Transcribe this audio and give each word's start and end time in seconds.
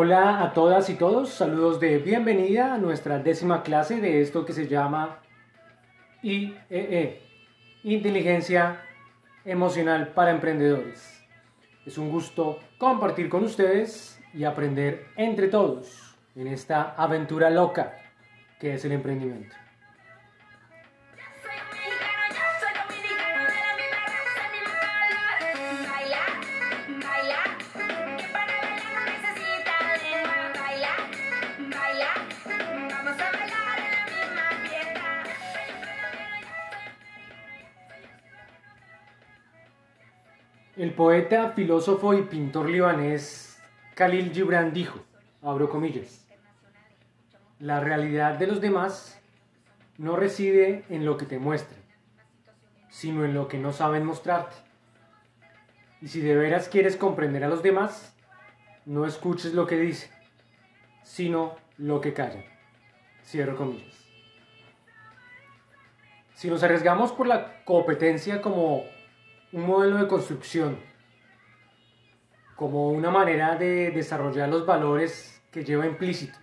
Hola 0.00 0.44
a 0.44 0.52
todas 0.52 0.88
y 0.90 0.94
todos, 0.94 1.30
saludos 1.30 1.80
de 1.80 1.98
bienvenida 1.98 2.72
a 2.72 2.78
nuestra 2.78 3.18
décima 3.18 3.64
clase 3.64 4.00
de 4.00 4.22
esto 4.22 4.46
que 4.46 4.52
se 4.52 4.68
llama 4.68 5.18
IEE, 6.22 7.20
Inteligencia 7.82 8.80
Emocional 9.44 10.12
para 10.14 10.30
Emprendedores. 10.30 11.20
Es 11.84 11.98
un 11.98 12.12
gusto 12.12 12.60
compartir 12.78 13.28
con 13.28 13.42
ustedes 13.42 14.20
y 14.32 14.44
aprender 14.44 15.04
entre 15.16 15.48
todos 15.48 16.16
en 16.36 16.46
esta 16.46 16.94
aventura 16.96 17.50
loca 17.50 17.96
que 18.60 18.74
es 18.74 18.84
el 18.84 18.92
emprendimiento. 18.92 19.56
El 40.78 40.92
poeta, 40.92 41.54
filósofo 41.56 42.14
y 42.14 42.22
pintor 42.22 42.70
libanés 42.70 43.60
Khalil 43.96 44.30
Gibran 44.32 44.72
dijo, 44.72 45.00
abro 45.42 45.68
comillas, 45.68 46.24
la 47.58 47.80
realidad 47.80 48.38
de 48.38 48.46
los 48.46 48.60
demás 48.60 49.20
no 49.96 50.14
reside 50.14 50.84
en 50.88 51.04
lo 51.04 51.16
que 51.16 51.26
te 51.26 51.40
muestren, 51.40 51.82
sino 52.90 53.24
en 53.24 53.34
lo 53.34 53.48
que 53.48 53.58
no 53.58 53.72
saben 53.72 54.06
mostrarte. 54.06 54.54
Y 56.00 56.06
si 56.06 56.20
de 56.20 56.36
veras 56.36 56.68
quieres 56.68 56.96
comprender 56.96 57.42
a 57.42 57.48
los 57.48 57.64
demás, 57.64 58.14
no 58.86 59.04
escuches 59.04 59.54
lo 59.54 59.66
que 59.66 59.80
dicen, 59.80 60.12
sino 61.02 61.56
lo 61.76 62.00
que 62.00 62.14
callan. 62.14 62.44
Cierro 63.24 63.56
comillas. 63.56 64.06
Si 66.34 66.48
nos 66.48 66.62
arriesgamos 66.62 67.10
por 67.10 67.26
la 67.26 67.64
competencia 67.64 68.40
como 68.40 68.84
un 69.52 69.66
modelo 69.66 69.96
de 69.96 70.08
construcción 70.08 70.78
como 72.54 72.90
una 72.90 73.10
manera 73.10 73.54
de 73.56 73.90
desarrollar 73.92 74.48
los 74.48 74.66
valores 74.66 75.42
que 75.50 75.64
lleva 75.64 75.86
implícitos 75.86 76.40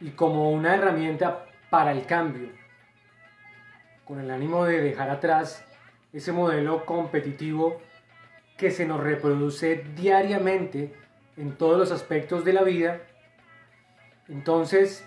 y 0.00 0.10
como 0.10 0.50
una 0.52 0.74
herramienta 0.74 1.46
para 1.70 1.92
el 1.92 2.06
cambio, 2.06 2.50
con 4.04 4.20
el 4.20 4.30
ánimo 4.30 4.64
de 4.64 4.80
dejar 4.80 5.10
atrás 5.10 5.66
ese 6.12 6.32
modelo 6.32 6.86
competitivo 6.86 7.82
que 8.56 8.70
se 8.70 8.86
nos 8.86 9.00
reproduce 9.00 9.84
diariamente 9.96 10.94
en 11.36 11.56
todos 11.56 11.76
los 11.76 11.90
aspectos 11.90 12.44
de 12.44 12.52
la 12.52 12.62
vida, 12.62 13.00
entonces, 14.28 15.06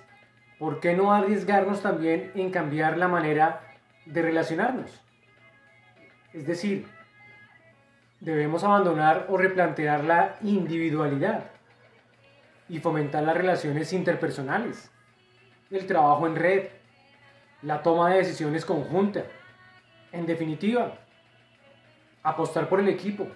¿por 0.59 0.79
qué 0.79 0.93
no 0.93 1.13
arriesgarnos 1.13 1.81
también 1.81 2.31
en 2.35 2.51
cambiar 2.51 2.97
la 2.97 3.07
manera 3.07 3.61
de 4.05 4.21
relacionarnos? 4.21 5.06
Es 6.33 6.45
decir, 6.45 6.87
debemos 8.19 8.63
abandonar 8.63 9.27
o 9.29 9.37
replantear 9.37 10.03
la 10.03 10.35
individualidad 10.41 11.51
y 12.69 12.79
fomentar 12.79 13.23
las 13.23 13.37
relaciones 13.37 13.93
interpersonales, 13.93 14.91
el 15.71 15.85
trabajo 15.85 16.27
en 16.27 16.35
red, 16.35 16.67
la 17.61 17.81
toma 17.81 18.09
de 18.09 18.17
decisiones 18.17 18.65
conjunta. 18.65 19.23
En 20.11 20.25
definitiva, 20.25 20.97
apostar 22.23 22.67
por 22.69 22.79
el 22.79 22.89
equipo, 22.89 23.27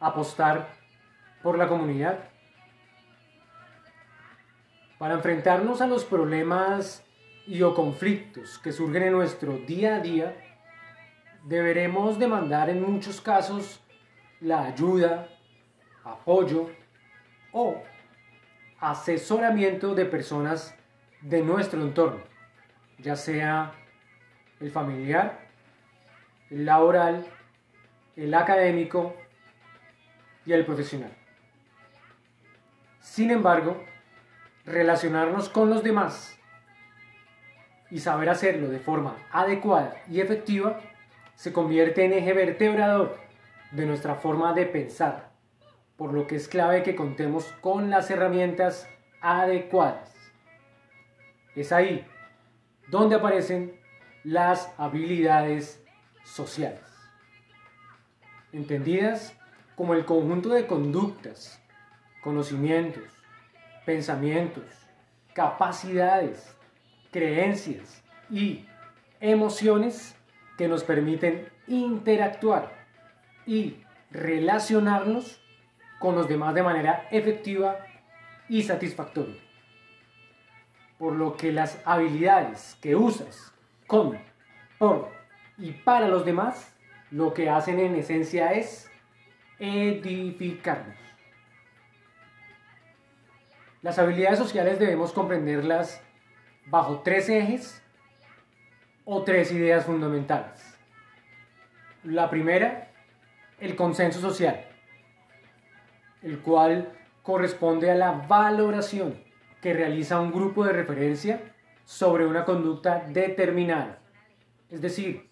apostar 0.00 0.68
por 1.42 1.58
la 1.58 1.68
comunidad. 1.68 2.18
Para 4.98 5.14
enfrentarnos 5.14 5.80
a 5.80 5.86
los 5.86 6.04
problemas 6.04 7.04
y 7.46 7.62
o 7.62 7.74
conflictos 7.74 8.58
que 8.58 8.72
surgen 8.72 9.04
en 9.04 9.12
nuestro 9.12 9.58
día 9.58 9.96
a 9.96 10.00
día, 10.00 10.47
deberemos 11.44 12.18
demandar 12.18 12.70
en 12.70 12.82
muchos 12.82 13.20
casos 13.20 13.80
la 14.40 14.64
ayuda, 14.64 15.28
apoyo 16.04 16.70
o 17.52 17.82
asesoramiento 18.80 19.94
de 19.94 20.04
personas 20.04 20.74
de 21.20 21.42
nuestro 21.42 21.82
entorno, 21.82 22.22
ya 22.98 23.16
sea 23.16 23.72
el 24.60 24.70
familiar, 24.70 25.48
el 26.50 26.64
laboral, 26.64 27.26
el 28.16 28.34
académico 28.34 29.14
y 30.46 30.52
el 30.52 30.64
profesional. 30.64 31.12
Sin 33.00 33.30
embargo, 33.30 33.82
relacionarnos 34.64 35.48
con 35.48 35.70
los 35.70 35.82
demás 35.82 36.38
y 37.90 38.00
saber 38.00 38.28
hacerlo 38.28 38.68
de 38.68 38.78
forma 38.78 39.16
adecuada 39.32 39.96
y 40.08 40.20
efectiva 40.20 40.80
se 41.38 41.52
convierte 41.52 42.04
en 42.04 42.12
eje 42.12 42.32
vertebrador 42.32 43.16
de 43.70 43.86
nuestra 43.86 44.16
forma 44.16 44.54
de 44.54 44.66
pensar, 44.66 45.30
por 45.96 46.12
lo 46.12 46.26
que 46.26 46.34
es 46.34 46.48
clave 46.48 46.82
que 46.82 46.96
contemos 46.96 47.44
con 47.60 47.90
las 47.90 48.10
herramientas 48.10 48.88
adecuadas. 49.20 50.12
Es 51.54 51.70
ahí 51.70 52.04
donde 52.88 53.14
aparecen 53.14 53.78
las 54.24 54.74
habilidades 54.78 55.80
sociales, 56.24 56.82
entendidas 58.50 59.32
como 59.76 59.94
el 59.94 60.04
conjunto 60.04 60.48
de 60.48 60.66
conductas, 60.66 61.62
conocimientos, 62.20 63.12
pensamientos, 63.86 64.64
capacidades, 65.34 66.52
creencias 67.12 68.02
y 68.28 68.66
emociones 69.20 70.17
que 70.58 70.68
nos 70.68 70.84
permiten 70.84 71.48
interactuar 71.68 72.86
y 73.46 73.76
relacionarnos 74.10 75.40
con 76.00 76.16
los 76.16 76.28
demás 76.28 76.54
de 76.54 76.62
manera 76.62 77.06
efectiva 77.10 77.78
y 78.48 78.64
satisfactoria. 78.64 79.40
Por 80.98 81.14
lo 81.14 81.36
que 81.36 81.52
las 81.52 81.80
habilidades 81.84 82.76
que 82.82 82.96
usas 82.96 83.54
con, 83.86 84.18
por 84.78 85.10
y 85.56 85.70
para 85.70 86.08
los 86.08 86.24
demás, 86.24 86.74
lo 87.10 87.32
que 87.32 87.48
hacen 87.48 87.78
en 87.78 87.94
esencia 87.94 88.52
es 88.52 88.90
edificarnos. 89.58 90.96
Las 93.80 93.98
habilidades 93.98 94.38
sociales 94.38 94.78
debemos 94.80 95.12
comprenderlas 95.12 96.02
bajo 96.66 97.00
tres 97.00 97.28
ejes 97.28 97.82
o 99.10 99.22
tres 99.22 99.50
ideas 99.52 99.86
fundamentales. 99.86 100.62
La 102.04 102.28
primera, 102.28 102.90
el 103.58 103.74
consenso 103.74 104.20
social, 104.20 104.66
el 106.20 106.40
cual 106.40 106.92
corresponde 107.22 107.90
a 107.90 107.94
la 107.94 108.12
valoración 108.12 109.18
que 109.62 109.72
realiza 109.72 110.20
un 110.20 110.30
grupo 110.30 110.62
de 110.62 110.74
referencia 110.74 111.54
sobre 111.86 112.26
una 112.26 112.44
conducta 112.44 113.02
determinada. 113.08 113.98
Es 114.68 114.82
decir, 114.82 115.30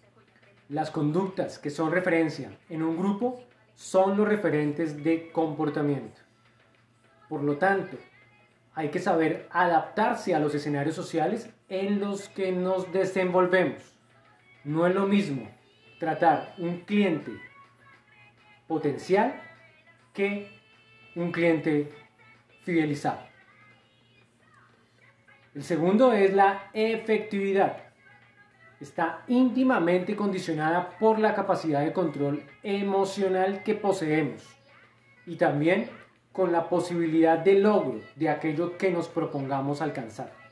las 0.69 0.89
conductas 0.89 1.59
que 1.59 1.69
son 1.69 1.91
referencia 1.91 2.57
en 2.69 2.81
un 2.81 2.97
grupo 2.97 3.43
son 3.75 4.17
los 4.17 4.27
referentes 4.27 5.03
de 5.03 5.31
comportamiento. 5.31 6.19
Por 7.29 7.43
lo 7.43 7.57
tanto, 7.57 7.95
hay 8.73 8.89
que 8.89 8.97
saber 8.97 9.47
adaptarse 9.51 10.33
a 10.33 10.39
los 10.39 10.55
escenarios 10.55 10.95
sociales 10.95 11.51
en 11.69 11.99
los 11.99 12.29
que 12.29 12.51
nos 12.51 12.91
desenvolvemos. 12.91 13.81
No 14.63 14.87
es 14.87 14.95
lo 14.95 15.07
mismo 15.07 15.49
tratar 15.99 16.53
un 16.57 16.81
cliente 16.81 17.31
potencial 18.67 19.41
que 20.13 20.49
un 21.15 21.31
cliente 21.31 21.89
fidelizado. 22.63 23.19
El 25.55 25.63
segundo 25.63 26.13
es 26.13 26.33
la 26.33 26.69
efectividad. 26.73 27.77
Está 28.79 29.23
íntimamente 29.27 30.15
condicionada 30.15 30.97
por 30.99 31.17
la 31.17 31.33
capacidad 31.33 31.83
de 31.83 31.93
control 31.93 32.43
emocional 32.61 33.63
que 33.63 33.73
poseemos 33.73 34.43
y 35.25 35.35
también 35.35 35.89
con 36.31 36.51
la 36.51 36.69
posibilidad 36.69 37.39
de 37.39 37.55
logro 37.55 37.99
de 38.15 38.29
aquello 38.29 38.77
que 38.77 38.91
nos 38.91 39.07
propongamos 39.07 39.81
alcanzar. 39.81 40.46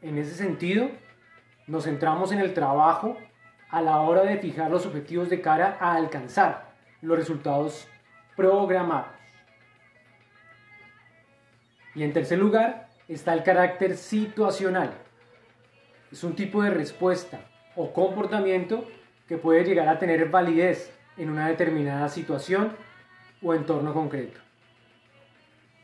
En 0.00 0.16
ese 0.16 0.34
sentido, 0.34 0.90
nos 1.66 1.84
centramos 1.84 2.30
en 2.30 2.38
el 2.38 2.54
trabajo 2.54 3.16
a 3.68 3.82
la 3.82 4.00
hora 4.00 4.22
de 4.22 4.38
fijar 4.38 4.70
los 4.70 4.86
objetivos 4.86 5.28
de 5.28 5.40
cara 5.40 5.76
a 5.80 5.94
alcanzar 5.94 6.72
los 7.02 7.18
resultados 7.18 7.88
programados. 8.36 9.10
Y 11.94 12.04
en 12.04 12.12
tercer 12.12 12.38
lugar 12.38 12.88
está 13.08 13.34
el 13.34 13.42
carácter 13.42 13.96
situacional. 13.96 14.92
Es 16.12 16.22
un 16.22 16.36
tipo 16.36 16.62
de 16.62 16.70
respuesta 16.70 17.40
o 17.74 17.92
comportamiento 17.92 18.88
que 19.26 19.36
puede 19.36 19.64
llegar 19.64 19.88
a 19.88 19.98
tener 19.98 20.28
validez 20.28 20.96
en 21.16 21.28
una 21.28 21.48
determinada 21.48 22.08
situación 22.08 22.72
o 23.42 23.52
entorno 23.52 23.92
concreto. 23.92 24.40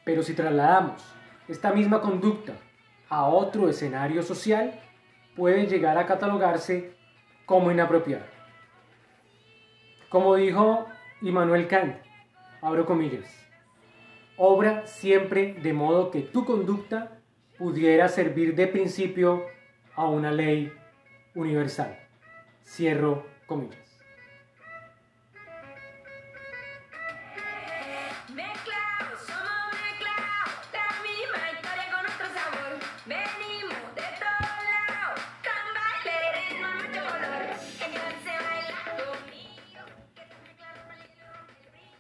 Pero 0.04 0.22
si 0.22 0.34
trasladamos 0.34 1.04
esta 1.48 1.72
misma 1.72 2.00
conducta 2.00 2.54
a 3.08 3.26
otro 3.26 3.68
escenario 3.68 4.22
social, 4.22 4.80
puede 5.36 5.66
llegar 5.66 5.98
a 5.98 6.06
catalogarse 6.06 6.94
como 7.46 7.70
inapropiada. 7.70 8.26
Como 10.08 10.36
dijo 10.36 10.86
Immanuel 11.22 11.66
Kant, 11.66 11.96
abro 12.62 12.86
comillas, 12.86 13.28
obra 14.36 14.86
siempre 14.86 15.54
de 15.54 15.72
modo 15.72 16.10
que 16.10 16.20
tu 16.20 16.44
conducta 16.44 17.18
pudiera 17.58 18.08
servir 18.08 18.54
de 18.54 18.66
principio 18.66 19.44
a 19.94 20.06
una 20.06 20.30
ley 20.30 20.72
universal. 21.34 21.98
Cierro 22.64 23.26
comillas. 23.46 23.83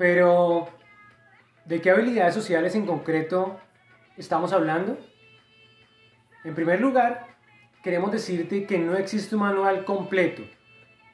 Pero, 0.06 0.68
¿de 1.64 1.80
qué 1.80 1.90
habilidades 1.90 2.34
sociales 2.34 2.74
en 2.74 2.84
concreto 2.84 3.58
estamos 4.18 4.52
hablando? 4.52 4.98
En 6.44 6.54
primer 6.54 6.78
lugar, 6.78 7.28
queremos 7.82 8.12
decirte 8.12 8.66
que 8.66 8.76
no 8.76 8.96
existe 8.96 9.34
un 9.34 9.40
manual 9.40 9.86
completo 9.86 10.42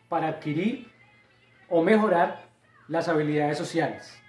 para 0.08 0.26
adquirir 0.26 0.90
o 1.68 1.84
mejorar 1.84 2.48
las 2.88 3.06
habilidades 3.06 3.58
sociales. 3.58 4.20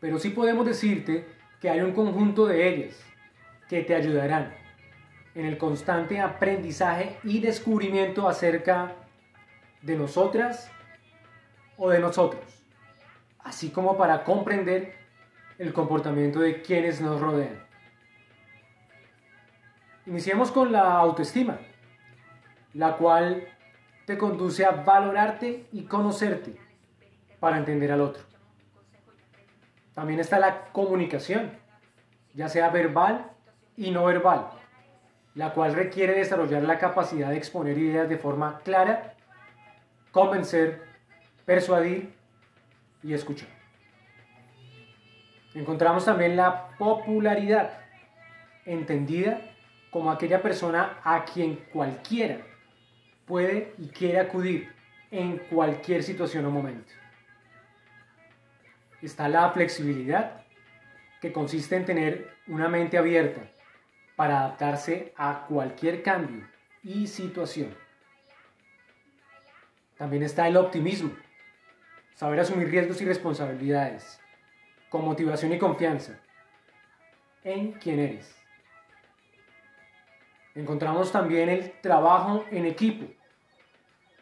Pero 0.00 0.18
sí 0.18 0.30
podemos 0.30 0.64
decirte 0.64 1.28
que 1.60 1.68
hay 1.68 1.82
un 1.82 1.92
conjunto 1.92 2.46
de 2.46 2.66
ellas 2.66 2.98
que 3.68 3.82
te 3.82 3.94
ayudarán 3.94 4.54
en 5.34 5.44
el 5.44 5.58
constante 5.58 6.18
aprendizaje 6.18 7.18
y 7.24 7.40
descubrimiento 7.40 8.26
acerca 8.26 8.94
de 9.82 9.96
nosotras 9.96 10.70
o 11.76 11.90
de 11.90 11.98
nosotros 11.98 12.61
así 13.44 13.70
como 13.70 13.96
para 13.96 14.24
comprender 14.24 14.94
el 15.58 15.72
comportamiento 15.72 16.40
de 16.40 16.62
quienes 16.62 17.00
nos 17.00 17.20
rodean. 17.20 17.62
Iniciemos 20.06 20.50
con 20.50 20.72
la 20.72 20.98
autoestima, 20.98 21.58
la 22.74 22.96
cual 22.96 23.46
te 24.04 24.18
conduce 24.18 24.64
a 24.64 24.72
valorarte 24.72 25.66
y 25.72 25.84
conocerte 25.84 26.56
para 27.38 27.58
entender 27.58 27.92
al 27.92 28.00
otro. 28.00 28.24
También 29.94 30.20
está 30.20 30.38
la 30.38 30.72
comunicación, 30.72 31.52
ya 32.34 32.48
sea 32.48 32.70
verbal 32.70 33.30
y 33.76 33.90
no 33.90 34.04
verbal, 34.04 34.48
la 35.34 35.52
cual 35.52 35.74
requiere 35.74 36.14
desarrollar 36.14 36.62
la 36.62 36.78
capacidad 36.78 37.28
de 37.28 37.36
exponer 37.36 37.78
ideas 37.78 38.08
de 38.08 38.18
forma 38.18 38.60
clara, 38.64 39.14
convencer, 40.10 40.82
persuadir 41.44 42.14
y 43.02 43.14
escuchar. 43.14 43.48
Encontramos 45.54 46.04
también 46.04 46.36
la 46.36 46.68
popularidad, 46.78 47.78
entendida 48.64 49.40
como 49.90 50.10
aquella 50.10 50.40
persona 50.40 50.98
a 51.04 51.24
quien 51.24 51.56
cualquiera 51.72 52.38
puede 53.26 53.74
y 53.78 53.88
quiere 53.88 54.20
acudir 54.20 54.72
en 55.10 55.38
cualquier 55.38 56.02
situación 56.02 56.46
o 56.46 56.50
momento. 56.50 56.92
Está 59.02 59.28
la 59.28 59.50
flexibilidad, 59.50 60.42
que 61.20 61.32
consiste 61.32 61.76
en 61.76 61.84
tener 61.84 62.34
una 62.48 62.68
mente 62.68 62.98
abierta 62.98 63.42
para 64.16 64.40
adaptarse 64.40 65.12
a 65.16 65.46
cualquier 65.46 66.02
cambio 66.02 66.46
y 66.82 67.06
situación. 67.06 67.74
También 69.96 70.24
está 70.24 70.48
el 70.48 70.56
optimismo, 70.56 71.12
saber 72.14 72.40
asumir 72.40 72.68
riesgos 72.68 73.00
y 73.00 73.04
responsabilidades, 73.04 74.20
con 74.90 75.04
motivación 75.04 75.52
y 75.52 75.58
confianza 75.58 76.20
en 77.44 77.72
quién 77.72 77.98
eres. 77.98 78.36
Encontramos 80.54 81.10
también 81.10 81.48
el 81.48 81.72
trabajo 81.80 82.44
en 82.50 82.66
equipo. 82.66 83.06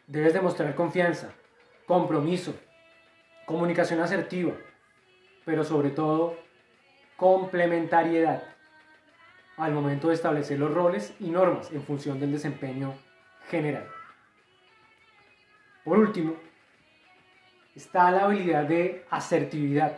Debes 0.07 0.33
demostrar 0.33 0.73
confianza, 0.75 1.33
compromiso, 1.85 2.53
comunicación 3.45 3.99
asertiva, 3.99 4.53
pero 5.45 5.63
sobre 5.63 5.89
todo 5.89 6.37
complementariedad 7.17 8.43
al 9.57 9.73
momento 9.73 10.07
de 10.07 10.15
establecer 10.15 10.57
los 10.57 10.73
roles 10.73 11.13
y 11.19 11.29
normas 11.29 11.71
en 11.71 11.83
función 11.83 12.19
del 12.19 12.31
desempeño 12.31 12.95
general. 13.49 13.87
Por 15.83 15.99
último, 15.99 16.35
está 17.75 18.11
la 18.11 18.25
habilidad 18.25 18.65
de 18.65 19.05
asertividad, 19.09 19.97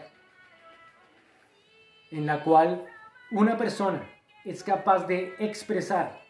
en 2.12 2.26
la 2.26 2.44
cual 2.44 2.86
una 3.32 3.58
persona 3.58 4.04
es 4.46 4.64
capaz 4.64 5.08
de 5.08 5.36
expresar 5.40 6.22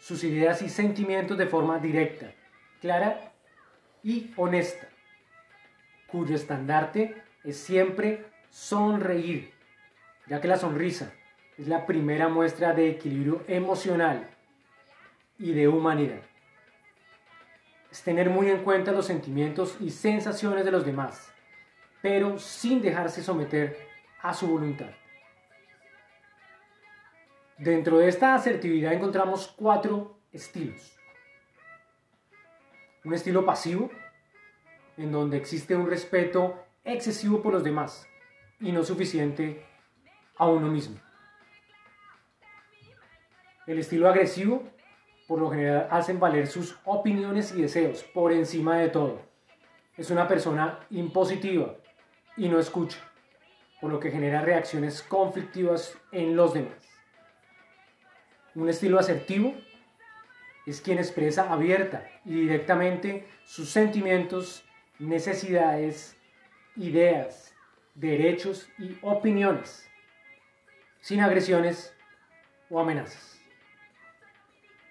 sus 0.00 0.24
ideas 0.24 0.62
y 0.62 0.68
sentimientos 0.68 1.36
de 1.36 1.46
forma 1.46 1.78
directa, 1.78 2.32
clara 2.80 3.32
y 4.02 4.32
honesta, 4.36 4.88
cuyo 6.06 6.34
estandarte 6.34 7.22
es 7.44 7.58
siempre 7.58 8.24
sonreír, 8.50 9.52
ya 10.26 10.40
que 10.40 10.48
la 10.48 10.56
sonrisa 10.56 11.12
es 11.58 11.66
la 11.66 11.84
primera 11.84 12.28
muestra 12.28 12.72
de 12.72 12.90
equilibrio 12.90 13.44
emocional 13.48 14.28
y 15.38 15.52
de 15.52 15.68
humanidad 15.68 16.20
es 17.90 18.02
tener 18.02 18.30
muy 18.30 18.50
en 18.50 18.62
cuenta 18.64 18.92
los 18.92 19.06
sentimientos 19.06 19.76
y 19.80 19.90
sensaciones 19.90 20.64
de 20.64 20.70
los 20.70 20.84
demás, 20.84 21.32
pero 22.02 22.38
sin 22.38 22.82
dejarse 22.82 23.22
someter 23.22 23.78
a 24.22 24.34
su 24.34 24.46
voluntad. 24.46 24.90
Dentro 27.56 27.98
de 27.98 28.08
esta 28.08 28.34
asertividad 28.34 28.92
encontramos 28.92 29.48
cuatro 29.56 30.20
estilos. 30.32 30.96
Un 33.04 33.14
estilo 33.14 33.44
pasivo, 33.44 33.90
en 34.96 35.10
donde 35.10 35.38
existe 35.38 35.74
un 35.74 35.88
respeto 35.88 36.64
excesivo 36.84 37.42
por 37.42 37.52
los 37.52 37.64
demás 37.64 38.06
y 38.60 38.72
no 38.72 38.84
suficiente 38.84 39.64
a 40.36 40.46
uno 40.46 40.68
mismo. 40.68 40.98
El 43.66 43.78
estilo 43.78 44.08
agresivo, 44.08 44.62
por 45.28 45.38
lo 45.38 45.50
general 45.50 45.86
hacen 45.90 46.18
valer 46.18 46.46
sus 46.46 46.76
opiniones 46.86 47.54
y 47.54 47.60
deseos 47.60 48.02
por 48.02 48.32
encima 48.32 48.78
de 48.78 48.88
todo. 48.88 49.20
Es 49.96 50.10
una 50.10 50.26
persona 50.26 50.80
impositiva 50.90 51.76
y 52.36 52.48
no 52.48 52.58
escucha, 52.58 52.98
por 53.80 53.92
lo 53.92 54.00
que 54.00 54.10
genera 54.10 54.40
reacciones 54.40 55.02
conflictivas 55.02 55.96
en 56.12 56.34
los 56.34 56.54
demás. 56.54 56.82
Un 58.54 58.70
estilo 58.70 58.98
asertivo 58.98 59.54
es 60.66 60.80
quien 60.80 60.96
expresa 60.96 61.52
abierta 61.52 62.08
y 62.24 62.32
directamente 62.32 63.28
sus 63.44 63.68
sentimientos, 63.68 64.64
necesidades, 64.98 66.16
ideas, 66.74 67.54
derechos 67.94 68.66
y 68.78 68.96
opiniones, 69.02 69.86
sin 71.00 71.20
agresiones 71.20 71.94
o 72.70 72.80
amenazas 72.80 73.37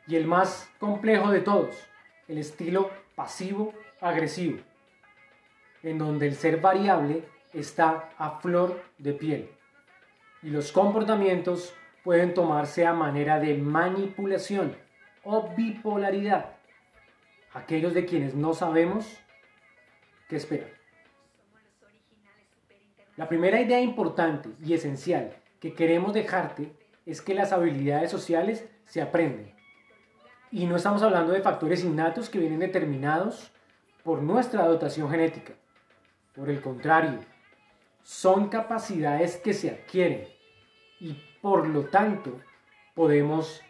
y 0.07 0.15
el 0.15 0.25
más 0.25 0.71
complejo 0.79 1.31
de 1.31 1.41
todos, 1.41 1.75
el 2.27 2.37
estilo 2.37 2.89
pasivo-agresivo, 3.15 4.59
en 5.83 5.97
donde 5.97 6.27
el 6.27 6.35
ser 6.35 6.61
variable 6.61 7.23
está 7.53 8.09
a 8.17 8.39
flor 8.39 8.81
de 8.97 9.13
piel. 9.13 9.49
Y 10.41 10.49
los 10.49 10.71
comportamientos 10.71 11.73
pueden 12.03 12.33
tomarse 12.33 12.85
a 12.85 12.93
manera 12.93 13.39
de 13.39 13.55
manipulación 13.55 14.75
o 15.23 15.49
bipolaridad, 15.55 16.55
aquellos 17.53 17.93
de 17.93 18.05
quienes 18.05 18.33
no 18.33 18.53
sabemos 18.53 19.19
qué 20.29 20.37
esperar. 20.37 20.69
La 23.17 23.27
primera 23.27 23.59
idea 23.59 23.81
importante 23.81 24.49
y 24.63 24.73
esencial 24.73 25.35
que 25.59 25.73
queremos 25.73 26.13
dejarte 26.13 26.71
es 27.05 27.21
que 27.21 27.33
las 27.33 27.51
habilidades 27.51 28.11
sociales 28.11 28.69
se 28.85 29.01
aprenden 29.01 29.56
y 30.51 30.65
no 30.65 30.75
estamos 30.75 31.01
hablando 31.01 31.33
de 31.33 31.41
factores 31.41 31.83
innatos 31.83 32.29
que 32.29 32.39
vienen 32.39 32.59
determinados 32.59 33.51
por 34.03 34.21
nuestra 34.21 34.65
dotación 34.65 35.09
genética. 35.09 35.53
Por 36.33 36.49
el 36.49 36.61
contrario, 36.61 37.19
son 38.03 38.47
capacidades 38.47 39.37
que 39.37 39.53
se 39.53 39.69
adquieren 39.69 40.27
y 40.99 41.21
por 41.41 41.67
lo 41.67 41.85
tanto 41.85 42.39
podemos 42.93 43.61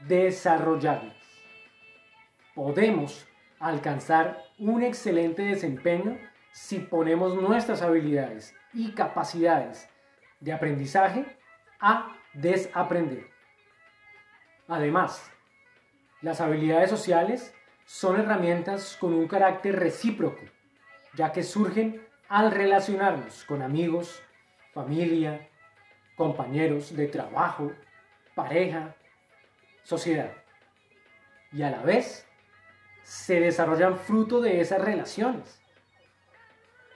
desarrollarlas. 0.00 1.16
Podemos 2.54 3.26
alcanzar 3.58 4.42
un 4.58 4.82
excelente 4.82 5.42
desempeño 5.42 6.18
si 6.52 6.78
ponemos 6.78 7.34
nuestras 7.34 7.82
habilidades 7.82 8.54
y 8.72 8.92
capacidades 8.92 9.88
de 10.40 10.52
aprendizaje 10.52 11.24
a 11.80 12.16
desaprender. 12.34 13.26
Además, 14.68 15.30
las 16.22 16.40
habilidades 16.40 16.90
sociales 16.90 17.54
son 17.84 18.18
herramientas 18.18 18.96
con 18.98 19.12
un 19.12 19.28
carácter 19.28 19.78
recíproco, 19.78 20.40
ya 21.14 21.32
que 21.32 21.42
surgen 21.42 22.04
al 22.28 22.50
relacionarnos 22.50 23.44
con 23.44 23.62
amigos, 23.62 24.22
familia, 24.72 25.48
compañeros 26.16 26.96
de 26.96 27.06
trabajo, 27.06 27.72
pareja, 28.34 28.96
sociedad. 29.82 30.32
Y 31.52 31.62
a 31.62 31.70
la 31.70 31.82
vez 31.82 32.26
se 33.02 33.40
desarrollan 33.40 33.96
fruto 33.96 34.40
de 34.40 34.60
esas 34.60 34.80
relaciones. 34.80 35.60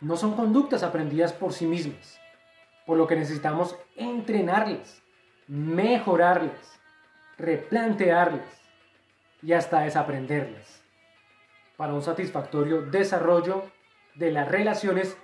No 0.00 0.16
son 0.16 0.34
conductas 0.34 0.82
aprendidas 0.82 1.32
por 1.32 1.52
sí 1.52 1.66
mismas, 1.66 2.18
por 2.86 2.96
lo 2.96 3.06
que 3.06 3.16
necesitamos 3.16 3.76
entrenarlas, 3.96 5.02
mejorarlas, 5.46 6.80
replantearlas 7.38 8.60
y 9.42 9.52
hasta 9.52 9.80
desaprenderlas 9.80 10.82
para 11.76 11.94
un 11.94 12.02
satisfactorio 12.02 12.82
desarrollo 12.82 13.70
de 14.14 14.32
las 14.32 14.49
relaciones 14.49 15.16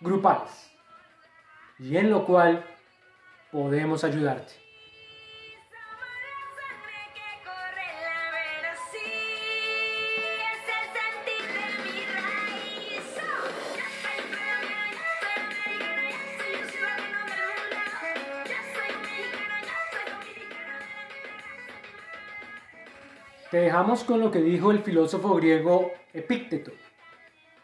grupales 0.00 0.70
y 1.78 1.96
en 1.96 2.10
lo 2.10 2.24
cual 2.24 2.64
podemos 3.52 4.02
ayudarte. 4.04 4.65
Te 23.56 23.62
dejamos 23.62 24.04
con 24.04 24.20
lo 24.20 24.30
que 24.30 24.42
dijo 24.42 24.70
el 24.70 24.82
filósofo 24.82 25.34
griego 25.36 25.90
Epícteto. 26.12 26.72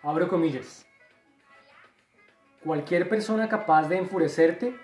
Abro 0.02 0.26
comillas. 0.26 0.86
Cualquier 2.64 3.10
persona 3.10 3.46
capaz 3.46 3.90
de 3.90 3.98
enfurecerte 3.98 4.74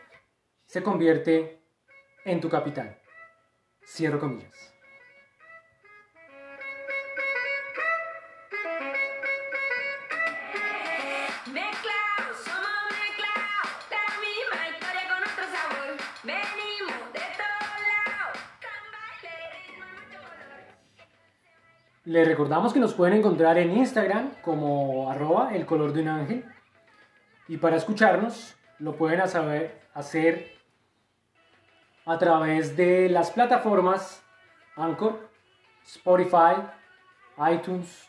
se 0.66 0.82
convierte 0.82 1.62
en 2.26 2.42
tu 2.42 2.50
capitán. 2.50 2.94
Cierro 3.82 4.20
comillas. 4.20 4.77
Les 22.08 22.26
recordamos 22.26 22.72
que 22.72 22.80
nos 22.80 22.94
pueden 22.94 23.18
encontrar 23.18 23.58
en 23.58 23.76
Instagram 23.76 24.30
como 24.40 25.10
arroba 25.10 25.54
el 25.54 25.66
color 25.66 25.92
de 25.92 26.00
un 26.00 26.08
ángel. 26.08 26.44
Y 27.48 27.58
para 27.58 27.76
escucharnos 27.76 28.56
lo 28.78 28.96
pueden 28.96 29.20
hacer 29.20 30.52
a 32.06 32.16
través 32.16 32.74
de 32.78 33.10
las 33.10 33.30
plataformas 33.30 34.24
Anchor, 34.74 35.28
Spotify, 35.84 36.62
iTunes, 37.52 38.08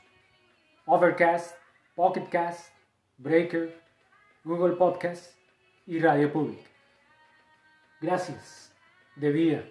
Overcast, 0.85 1.57
Pocketcast, 1.93 2.73
Breaker, 3.17 3.81
Google 4.45 4.77
Podcast 4.77 5.35
y 5.85 5.99
Radio 5.99 6.31
Public. 6.31 6.65
Gracias 7.99 8.73
de 9.17 9.29
vida 9.29 9.63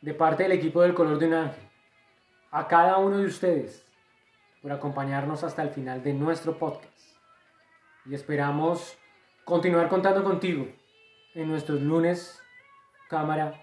de 0.00 0.14
parte 0.14 0.42
del 0.42 0.50
equipo 0.50 0.82
del 0.82 0.94
color 0.94 1.20
de 1.20 1.28
un 1.28 1.34
ángel 1.34 1.71
a 2.52 2.68
cada 2.68 2.98
uno 2.98 3.18
de 3.18 3.26
ustedes 3.26 3.84
por 4.60 4.70
acompañarnos 4.70 5.42
hasta 5.42 5.62
el 5.62 5.70
final 5.70 6.02
de 6.02 6.12
nuestro 6.12 6.58
podcast. 6.58 6.86
Y 8.04 8.14
esperamos 8.14 8.96
continuar 9.44 9.88
contando 9.88 10.22
contigo 10.22 10.68
en 11.34 11.48
nuestros 11.48 11.80
lunes 11.80 12.40
cámara 13.08 13.60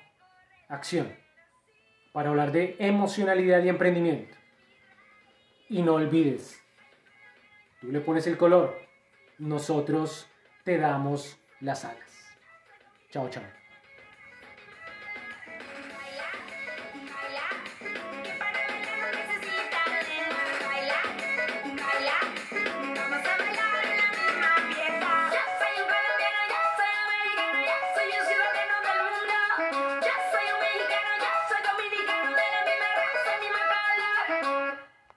acción 0.68 1.16
para 2.12 2.30
hablar 2.30 2.52
de 2.52 2.76
emocionalidad 2.80 3.64
y 3.64 3.70
emprendimiento. 3.70 4.36
Y 5.70 5.84
no 5.84 5.94
olvides, 5.94 6.60
tú 7.80 7.92
le 7.92 8.02
pones 8.02 8.26
el 8.26 8.38
color, 8.38 8.76
nosotros 9.38 10.28
te 10.64 10.78
damos 10.80 11.40
las 11.60 11.86
alas. 11.86 12.38
Chao, 13.12 13.30
chao. 13.30 13.59